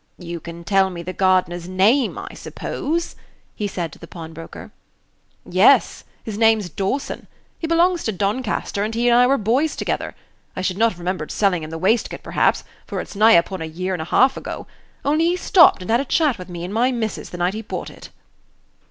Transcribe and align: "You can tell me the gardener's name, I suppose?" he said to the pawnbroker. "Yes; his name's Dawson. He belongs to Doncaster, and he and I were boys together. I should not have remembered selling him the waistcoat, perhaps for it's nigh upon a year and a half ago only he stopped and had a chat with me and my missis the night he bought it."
"You 0.17 0.39
can 0.39 0.63
tell 0.63 0.89
me 0.89 1.03
the 1.03 1.13
gardener's 1.13 1.69
name, 1.69 2.17
I 2.17 2.33
suppose?" 2.33 3.15
he 3.53 3.67
said 3.67 3.93
to 3.93 3.99
the 3.99 4.07
pawnbroker. 4.07 4.71
"Yes; 5.47 6.05
his 6.23 6.39
name's 6.39 6.69
Dawson. 6.71 7.27
He 7.59 7.67
belongs 7.67 8.03
to 8.05 8.11
Doncaster, 8.11 8.83
and 8.83 8.95
he 8.95 9.07
and 9.09 9.15
I 9.15 9.27
were 9.27 9.37
boys 9.37 9.75
together. 9.75 10.15
I 10.55 10.61
should 10.61 10.79
not 10.79 10.93
have 10.93 10.99
remembered 10.99 11.29
selling 11.29 11.61
him 11.61 11.69
the 11.69 11.77
waistcoat, 11.77 12.23
perhaps 12.23 12.63
for 12.87 12.99
it's 12.99 13.15
nigh 13.15 13.33
upon 13.33 13.61
a 13.61 13.65
year 13.65 13.93
and 13.93 14.01
a 14.01 14.05
half 14.05 14.35
ago 14.37 14.65
only 15.05 15.25
he 15.25 15.35
stopped 15.35 15.83
and 15.83 15.91
had 15.91 15.99
a 15.99 16.05
chat 16.05 16.39
with 16.39 16.49
me 16.49 16.63
and 16.63 16.73
my 16.73 16.91
missis 16.91 17.29
the 17.29 17.37
night 17.37 17.53
he 17.53 17.61
bought 17.61 17.91
it." 17.91 18.09